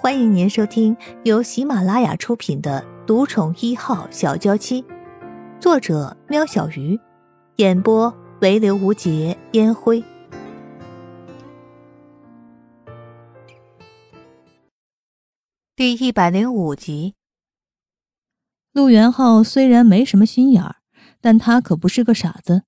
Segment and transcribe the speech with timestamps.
[0.00, 4.80] 欢迎您收听由喜马拉雅出品的《独宠一号小娇妻》，
[5.60, 6.96] 作者：喵小鱼，
[7.56, 10.04] 演播：唯刘无节烟灰。
[15.74, 17.16] 第一百零五集。
[18.72, 20.76] 陆元浩虽然没什么心眼儿，
[21.20, 22.62] 但他可不是个傻子。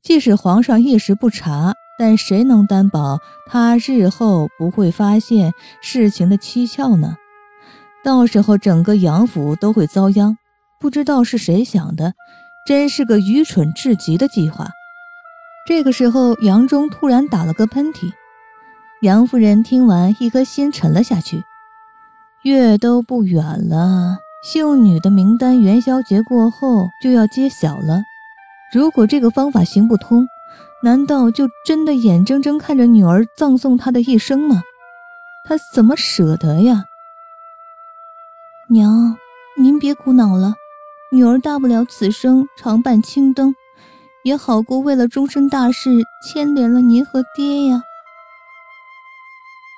[0.00, 7.14] 即使皇上一时不察，但谁能担保他日后不会发现事情的蹊跷呢？
[8.02, 10.36] 到时候整个杨府都会遭殃。
[10.80, 12.12] 不知道是谁想的，
[12.66, 14.68] 真是个愚蠢至极的计划。
[15.64, 18.10] 这个时候，杨忠突然打了个喷嚏。
[19.02, 21.44] 杨夫人听完，一颗心沉了下去。
[22.42, 24.16] 月都不远了，
[24.52, 28.02] 秀女的名单元宵节过后就要揭晓了。
[28.74, 30.26] 如果这个方法行不通，
[30.84, 34.62] 难道就真的眼睁睁看着女儿葬送他的一生吗？
[35.44, 36.84] 他怎么舍得呀？
[38.68, 39.16] 娘，
[39.56, 40.54] 您别苦恼了，
[41.12, 43.54] 女儿大不了此生常伴青灯，
[44.24, 45.90] 也好过为了终身大事
[46.24, 47.82] 牵连了您和爹呀。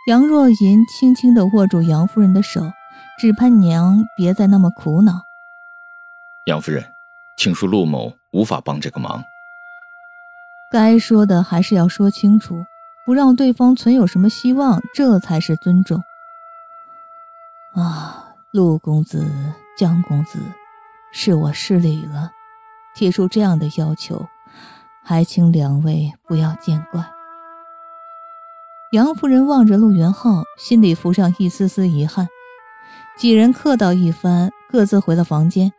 [0.06, 2.60] 杨若银轻轻地握住杨夫人的手，
[3.18, 5.22] 只盼娘别再那么苦恼。
[6.46, 6.92] 杨夫人，
[7.36, 9.22] 请恕陆某无法帮这个忙。
[10.74, 12.64] 该说的还是要说清楚，
[13.06, 16.02] 不让对方存有什么希望，这才是尊重。
[17.76, 19.24] 啊，陆公子、
[19.78, 20.40] 江公子，
[21.12, 22.32] 是我失礼了，
[22.96, 24.26] 提出这样的要求，
[25.04, 27.08] 还请两位不要见怪。
[28.90, 32.26] 杨夫人望着陆元浩，心里浮上一丝丝遗憾。
[33.16, 35.72] 几人客道一番，各自回了房间。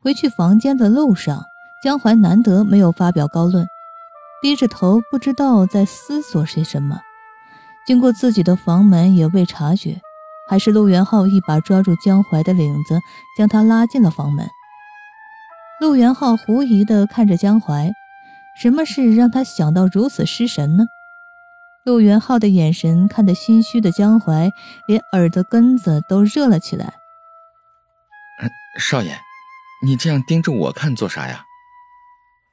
[0.00, 1.44] 回去房间的路上，
[1.84, 3.64] 江淮难得没有发表高论。
[4.42, 7.00] 低着头，不知道在思索些什么。
[7.86, 10.00] 经过自己的房门，也未察觉，
[10.48, 13.00] 还是陆元浩一把抓住江淮的领子，
[13.38, 14.48] 将他拉进了房门。
[15.80, 17.92] 陆元浩狐疑地看着江淮，
[18.60, 20.84] 什么事让他想到如此失神呢？
[21.84, 24.50] 陆元浩的眼神看得心虚的江淮，
[24.86, 26.94] 连耳朵根子都热了起来。
[28.78, 29.16] 少爷，
[29.84, 31.44] 你这样盯着我看做啥呀？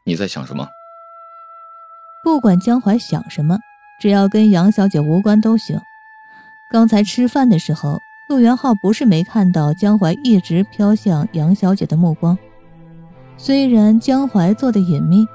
[0.05, 0.67] 你在想什么？
[2.29, 3.57] 不管江淮想什么，
[3.99, 5.81] 只要跟杨小姐无关都行。
[6.69, 12.37] 刚才吃饭的时候，陆元浩不是没看到江淮一直飘向杨小姐的目光。
[13.35, 15.27] 虽然江淮做的隐秘，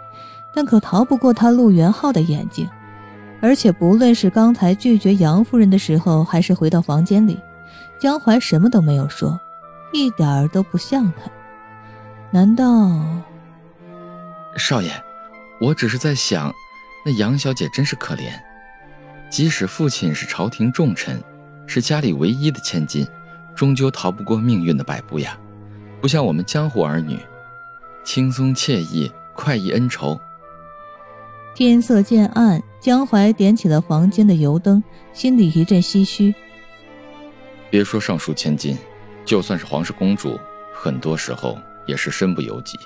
[0.54, 2.66] 但可逃不过他陆元浩的眼睛。
[3.42, 7.36] 而且不论是刚才拒绝杨夫人的时候，还是回到房间里，
[8.00, 9.38] 江淮什么都没有说，
[9.92, 11.28] 一点儿都不像他。
[12.30, 12.64] 难道？
[14.56, 14.92] 少爷，
[15.60, 16.54] 我只是在想。
[17.04, 18.32] 那杨小姐真是可怜，
[19.28, 21.22] 即使父亲是朝廷重臣，
[21.66, 23.06] 是家里唯一的千金，
[23.54, 25.38] 终究逃不过命运的摆布呀。
[26.00, 27.18] 不像我们江湖儿女，
[28.04, 30.18] 轻松惬意，快意恩仇。
[31.54, 34.82] 天色渐暗，江淮点起了房间的油灯，
[35.12, 36.34] 心里一阵唏嘘。
[37.70, 38.78] 别说尚书千金，
[39.24, 40.40] 就算是皇室公主，
[40.72, 42.78] 很多时候也是身不由己。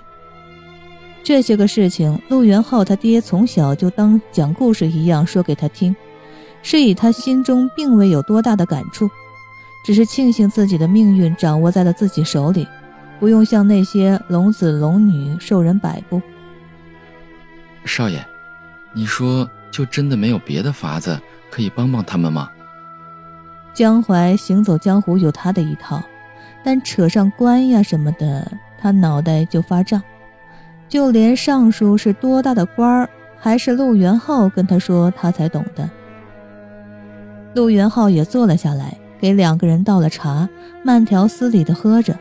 [1.22, 5.94] 这些个事情，陆元浩他爹从小就当讲故事一样说给他听，
[6.62, 9.10] 是以他心中并未有多大的感触，
[9.84, 12.66] 只是庆幸自己的命运掌握在了自己手里，
[13.20, 16.22] 不用像那些龙子龙女受人摆布。
[17.84, 18.24] 少爷，
[18.94, 21.20] 你说就真的没有别的法子
[21.50, 22.48] 可以帮帮他们吗？
[23.74, 26.02] 江淮行走江湖有他的一套，
[26.64, 30.02] 但扯上官呀什么的，他脑袋就发胀。
[30.88, 35.88] 就连尚书是多大的官儿，还是陆元浩跟他说，他才懂的。
[37.54, 40.48] 陆元浩也坐了下来，给两个人倒了茶，
[40.82, 42.16] 慢条斯理的喝着。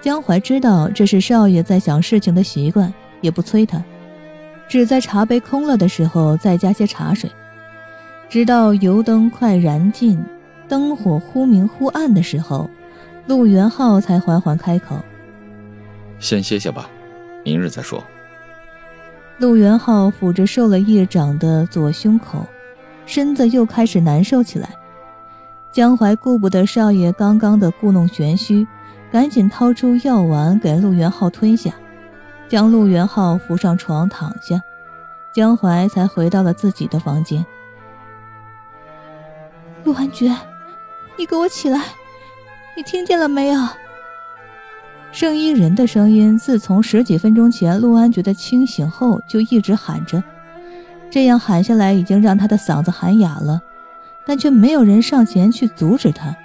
[0.00, 3.82] 江淮知道这是少爷在想事情的习惯，也不催他，
[4.68, 7.28] 只在茶杯空了的时候再加些茶水，
[8.28, 10.22] 直到油灯快燃尽，
[10.68, 12.70] 灯火忽明忽暗的时候，
[13.26, 14.96] 陆元浩才缓缓开口
[16.20, 16.88] ：“先歇歇吧。”
[17.48, 18.04] 明日再说。
[19.38, 22.44] 陆元浩抚着受了一掌的左胸口，
[23.06, 24.68] 身子又开始难受起来。
[25.72, 28.66] 江淮顾不得少爷刚刚的故弄玄虚，
[29.10, 31.72] 赶紧掏出药丸给陆元浩吞下，
[32.48, 34.60] 将陆元浩扶上床躺下，
[35.32, 37.46] 江淮才回到了自己的房间。
[39.84, 40.36] 陆安觉，
[41.16, 41.80] 你给我起来！
[42.76, 43.60] 你听见了没有？
[45.10, 50.22] 圣衣人的声音，自从十几分钟前陆安觉得清醒后，就一直喊着。
[51.10, 53.60] 这样喊下来，已经让他的嗓子喊哑了。
[54.26, 56.36] 但却没有人上前去阻止他，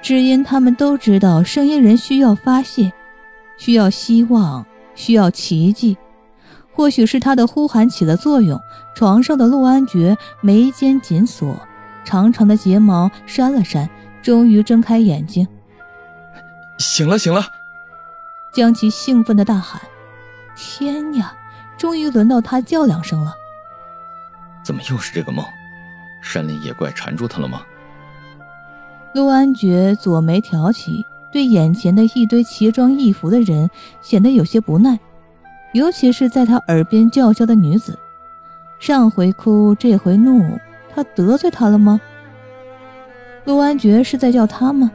[0.00, 2.92] 只因他们都知道圣衣人需要发泄，
[3.58, 4.64] 需要希望，
[4.94, 5.96] 需要奇迹。
[6.72, 8.60] 或许是他的呼喊起了作用，
[8.94, 11.58] 床上的陆安觉眉间紧锁，
[12.04, 13.90] 长长的睫毛扇了扇，
[14.22, 15.46] 终于睁开眼睛。
[16.78, 17.44] 醒了，醒了！
[18.56, 19.78] 江琪兴奋的大喊
[20.56, 21.36] ：“天呀，
[21.76, 23.34] 终于轮到他叫两声了！”
[24.64, 25.44] 怎么又是这个梦？
[26.22, 27.60] 山林野怪缠住他了吗？
[29.12, 33.68] 陆安觉左眉挑起，对眼前的一堆奇装异服的人
[34.00, 34.98] 显得有些不耐，
[35.74, 37.98] 尤其是在他耳边叫嚣的女子，
[38.80, 40.58] 上回哭，这回怒，
[40.94, 42.00] 他得罪他了吗？
[43.44, 44.90] 陆安觉是在叫他吗？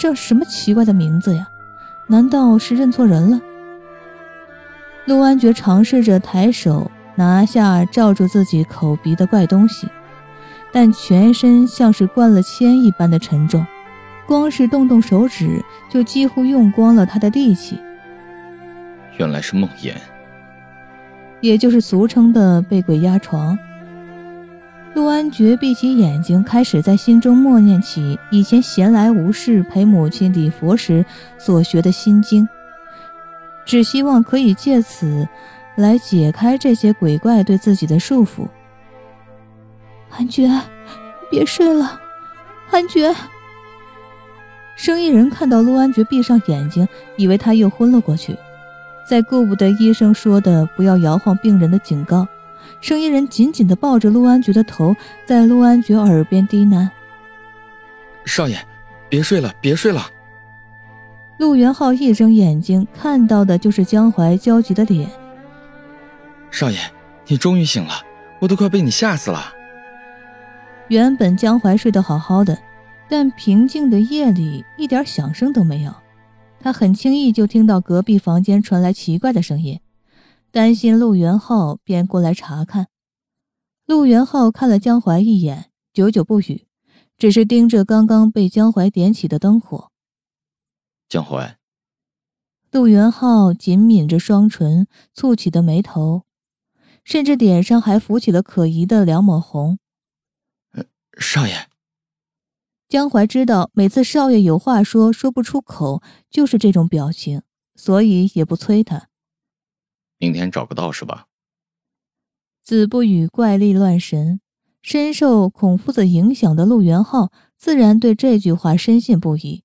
[0.00, 1.46] 这什么奇怪的名字呀？
[2.06, 3.40] 难道是认错人了？
[5.06, 9.88] 陆安觉尝试着抬手拿下罩住自己口鼻的怪东西，
[10.72, 13.66] 但全身像是灌了铅一般的沉重，
[14.26, 17.78] 光是动动手指就几乎用光了他的力气。
[19.16, 19.94] 原来是梦魇，
[21.40, 23.58] 也就是俗称的被鬼压床。
[24.94, 31.04] 陆安觉闭起眼睛，开始在心中默念起以前闲来无事陪母亲礼佛时
[31.36, 32.48] 所学的心经，
[33.64, 35.26] 只希望可以借此
[35.74, 38.46] 来解开这些鬼怪对自己的束缚。
[40.10, 40.48] 安觉，
[41.28, 42.00] 别睡了，
[42.70, 43.12] 安觉。
[44.76, 46.86] 生意人看到陆安觉闭上眼睛，
[47.16, 48.36] 以为他又昏了过去，
[49.08, 52.28] 再顾不得医生说的不要摇晃病人的警告。
[52.80, 54.94] 生意人紧紧地抱着陆安觉的头，
[55.24, 56.88] 在陆安觉耳边低喃
[58.26, 58.58] ：“少爷，
[59.08, 60.06] 别睡了，别睡了。”
[61.38, 65.10] 陆元浩一睁眼睛，看到的就是江淮焦急的脸。
[66.50, 66.78] “少爷，
[67.26, 67.92] 你终于醒了，
[68.38, 69.52] 我都快被你吓死了。”
[70.88, 72.56] 原本江淮睡得好好的，
[73.08, 75.92] 但平静的夜里一点响声都没有，
[76.60, 79.80] 他很轻易就听到隔壁房间传来奇怪的声音。
[80.54, 82.86] 担心陆元浩，便过来查看。
[83.86, 86.68] 陆元浩看了江淮一眼，久久不语，
[87.18, 89.90] 只是盯着刚刚被江淮点起的灯火。
[91.08, 91.58] 江淮，
[92.70, 96.22] 陆元浩紧抿着双唇，蹙起的眉头，
[97.02, 99.80] 甚至脸上还浮起了可疑的两抹红。
[101.18, 101.68] 少爷，
[102.88, 106.00] 江淮知道每次少爷有话说说不出口，
[106.30, 107.42] 就是这种表情，
[107.74, 109.08] 所以也不催他。
[110.18, 111.26] 明天找个道士吧。
[112.62, 114.40] 子不语怪力乱神，
[114.80, 119.62] 深受孔夫子影响的陆元浩自然对这句话深信不疑。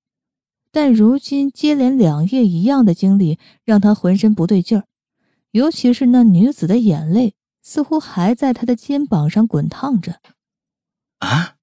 [0.71, 4.85] 但如今接连两夜一样的经历，让他浑身不对劲儿，
[5.51, 10.21] 尤其是那女子的眼泪，似乎还在他的肩膀上滚烫着。
[11.19, 11.55] 啊！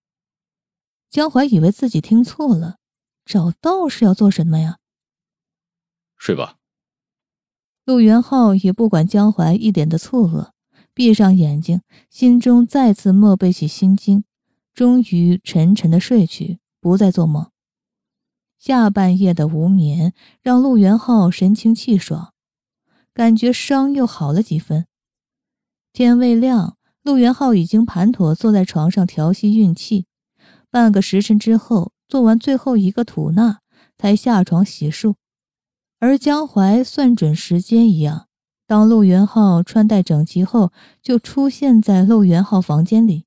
[1.08, 2.78] 江淮以为自己听错了，
[3.24, 4.78] 找道士要做什么呀？
[6.16, 6.56] 睡吧。
[7.86, 10.50] 陆元浩也不管江淮一脸的错愕，
[10.92, 14.24] 闭上眼睛，心中再次默背起心经，
[14.74, 17.46] 终于沉沉的睡去，不再做梦。
[18.58, 20.12] 下半夜的无眠
[20.42, 22.32] 让陆元浩神清气爽，
[23.14, 24.86] 感觉伤又好了几分。
[25.92, 30.06] 天未亮，陆元浩已经盘妥坐在床上调息运气，
[30.72, 33.60] 半个时辰之后，做完最后一个吐纳，
[33.96, 35.14] 才下床洗漱。
[35.98, 38.28] 而江淮算准时间一样，
[38.66, 40.72] 当陆元浩穿戴整齐后，
[41.02, 43.24] 就出现在陆元浩房间里。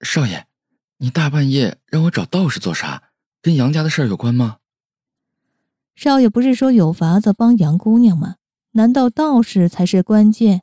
[0.00, 0.46] 少爷，
[0.98, 3.10] 你大半夜让我找道士做啥？
[3.42, 4.58] 跟杨家的事儿有关吗？
[5.94, 8.36] 少爷不是说有法子帮杨姑娘吗？
[8.72, 10.62] 难道道士才是关键？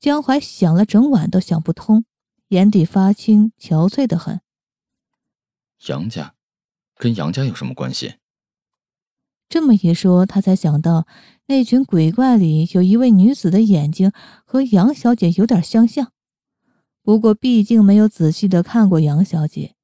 [0.00, 2.04] 江淮想了整晚都想不通，
[2.48, 4.40] 眼底发青，憔悴的很。
[5.86, 6.34] 杨家，
[6.96, 8.14] 跟杨家有什么关系？
[9.48, 11.06] 这么一说，他才想到
[11.46, 14.10] 那群鬼怪里有一位女子的眼睛
[14.44, 16.10] 和杨小姐有点相像。
[17.02, 19.74] 不过，毕竟没有仔细的看过杨小姐，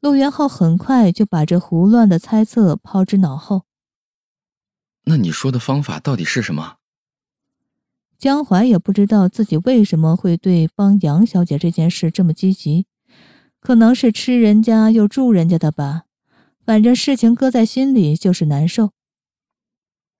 [0.00, 3.64] 陆元浩很快就把这胡乱的猜测抛之脑后。
[5.04, 6.76] 那你说的方法到底是什么？
[8.16, 12.86] 江淮也不知道自己为什么会对帮杨小姐这件事这么积极，
[13.58, 16.04] 可能是吃人家又住人家的吧。
[16.64, 18.92] 反正事情搁在心里就是难受。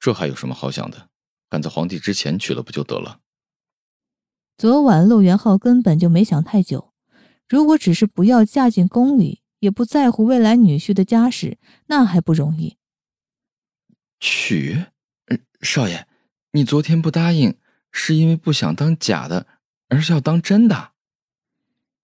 [0.01, 1.11] 这还有什么好想的？
[1.51, 3.21] 赶在皇帝之前娶了不就得了？
[4.57, 6.93] 昨晚陆元浩根本就没想太久，
[7.49, 12.77] 如果只是不要嫁进宫里，也不在乎未来女婿的家世，那还不容易。
[14.19, 14.85] 娶？
[15.61, 16.07] 少爷，
[16.53, 17.57] 你昨天不答应，
[17.91, 19.47] 是因为不想当假的，
[19.89, 20.93] 而是要当真的？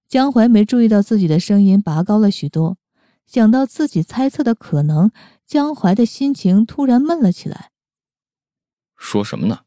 [0.08, 2.78] 江淮没注意到自己的声音拔高了许多，
[3.26, 5.10] 想到自己猜测的可能，
[5.46, 7.70] 江淮的心情突然闷了起来。
[8.96, 9.60] 说什么呢？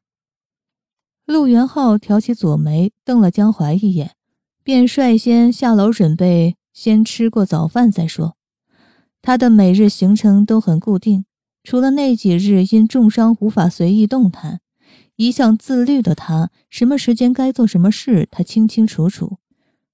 [1.25, 4.15] 陆元浩挑起左眉，瞪了江淮一眼，
[4.63, 8.35] 便率先下楼准备先吃过早饭再说。
[9.21, 11.25] 他的每日行程都很固定，
[11.63, 14.61] 除了那几日因重伤无法随意动弹，
[15.17, 19.37] 一向自律的他，什么时间该做什么事，他清清楚楚，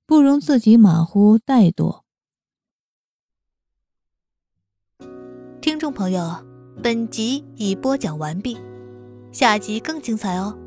[0.06, 2.04] 不容自己马虎怠惰。
[5.60, 6.46] 听众朋友，
[6.82, 8.56] 本集已播讲完毕，
[9.36, 10.58] 下集更精彩哦。